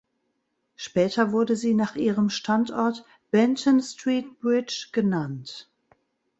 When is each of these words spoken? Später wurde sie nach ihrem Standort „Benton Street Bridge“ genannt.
Später 0.75 1.31
wurde 1.31 1.55
sie 1.55 1.75
nach 1.75 1.95
ihrem 1.95 2.31
Standort 2.31 3.05
„Benton 3.29 3.79
Street 3.83 4.39
Bridge“ 4.39 4.87
genannt. 4.91 5.69